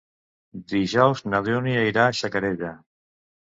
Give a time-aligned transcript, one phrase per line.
[0.73, 2.75] Dijous na Dúnia irà a Xacarella.